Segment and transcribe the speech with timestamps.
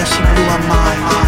[0.00, 1.19] night she blew my mind.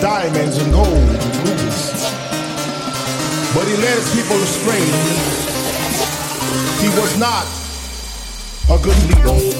[0.00, 1.92] diamonds and gold and rubies.
[3.54, 4.84] But he led his people astray.
[6.80, 7.46] He was not
[8.70, 9.57] a good leader.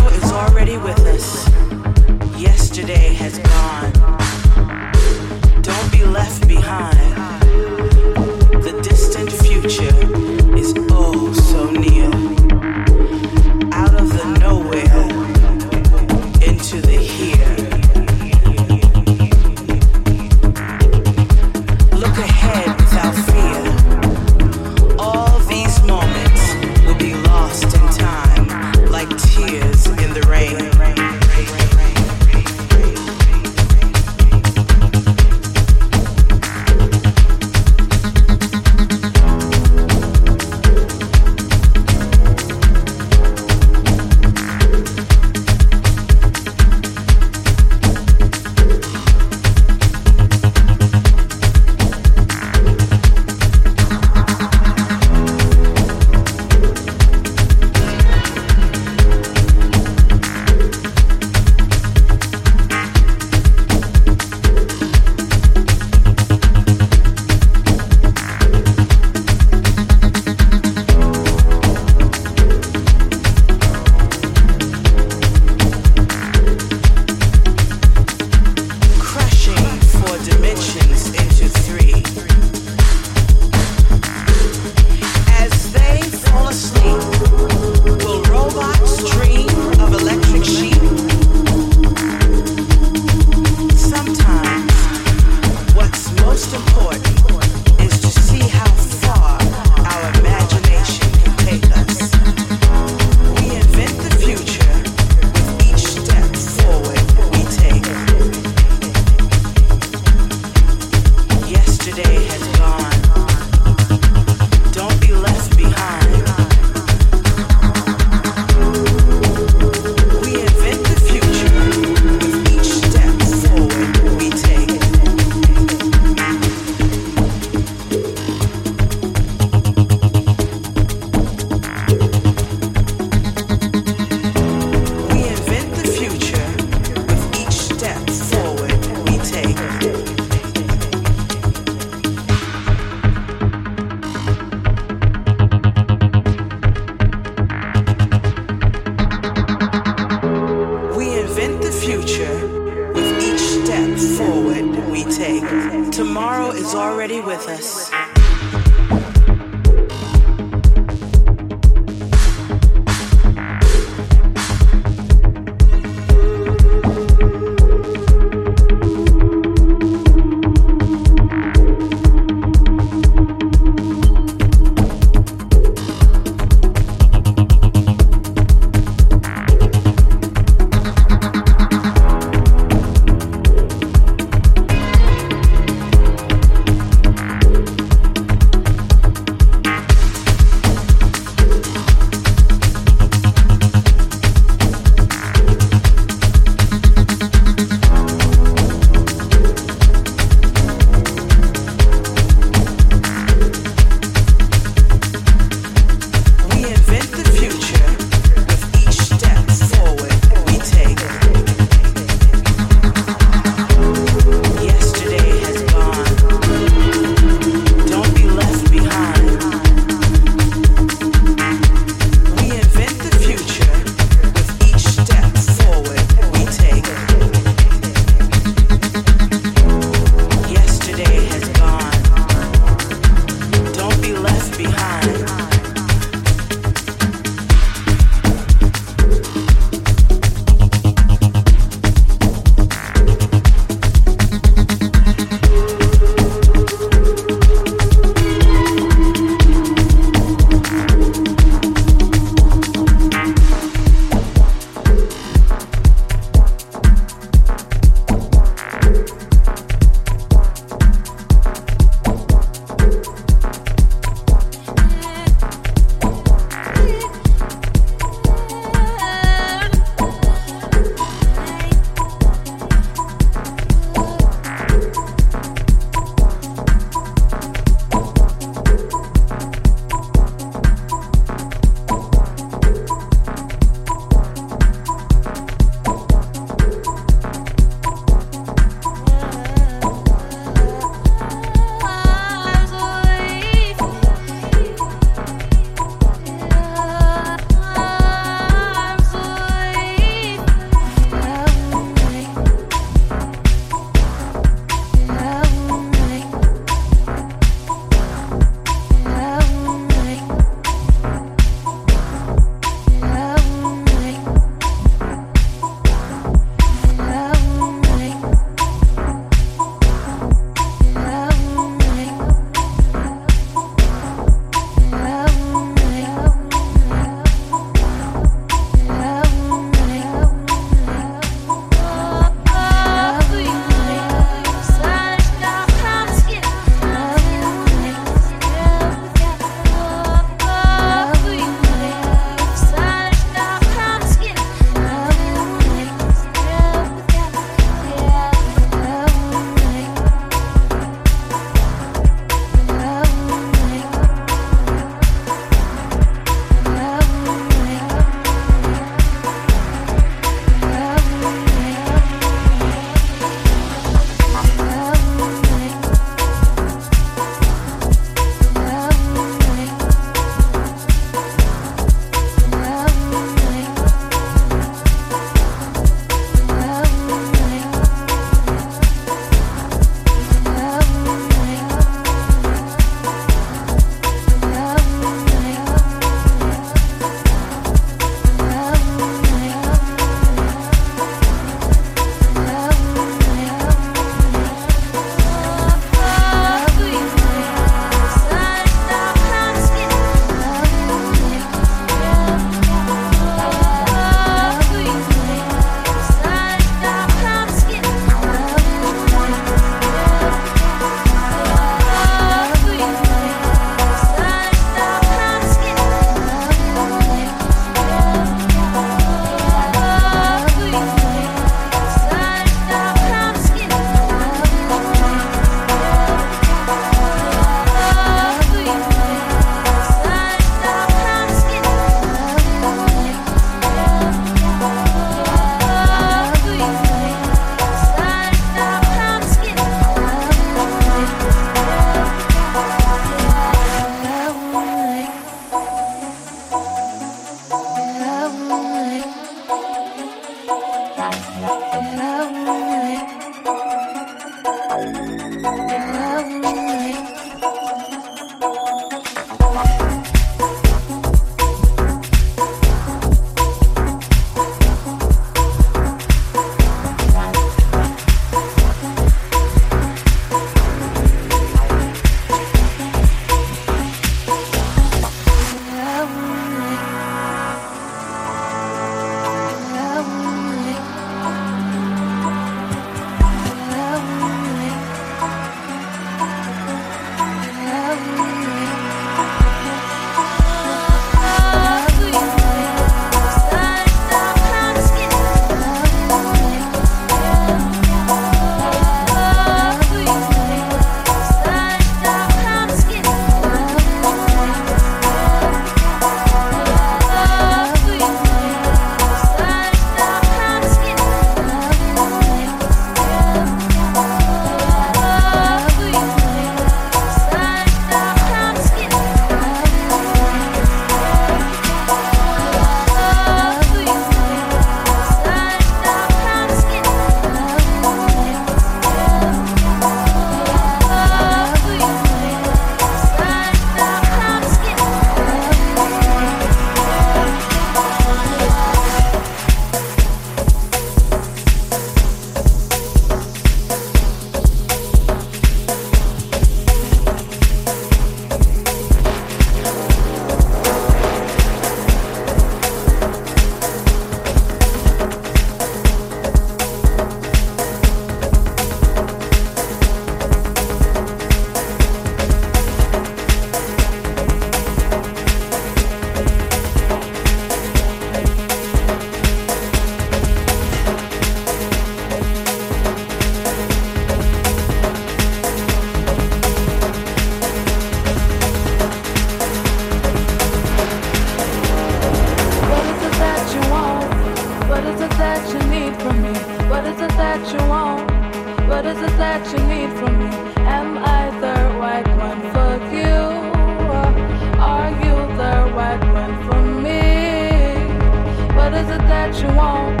[599.12, 600.00] That you want?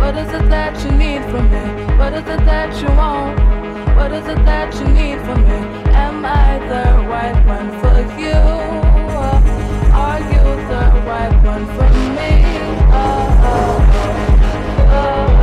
[0.00, 1.64] What is it that you need from me?
[2.00, 3.36] What is it that you want?
[3.98, 5.60] What is it that you need from me?
[6.06, 8.40] Am I the right one for you?
[10.06, 11.88] Are you the right one for
[12.18, 12.32] me?
[13.02, 13.74] Oh, oh,
[14.98, 15.33] oh, oh,